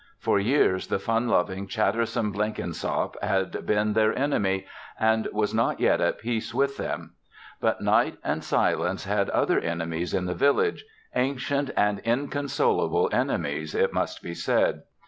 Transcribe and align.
For 0.17 0.39
years, 0.39 0.87
the 0.87 0.97
fun 0.97 1.27
loving, 1.27 1.67
chattersome 1.67 2.31
Blenkinsop 2.33 3.21
had 3.21 3.67
been 3.67 3.93
their 3.93 4.17
enemy 4.17 4.65
and 4.99 5.27
was 5.31 5.53
not 5.53 5.79
yet 5.79 6.01
at 6.01 6.17
peace 6.17 6.55
with 6.55 6.77
them. 6.77 7.13
But 7.59 7.81
Night 7.81 8.17
and 8.23 8.43
Silence 8.43 9.05
had 9.05 9.29
other 9.29 9.59
enemies 9.59 10.15
in 10.15 10.25
the 10.25 10.33
village 10.33 10.85
ancient 11.15 11.69
and 11.77 11.99
inconsolable 11.99 13.09
enemies, 13.13 13.75
it 13.75 13.93
must 13.93 14.23
be 14.23 14.33
said. 14.33 14.81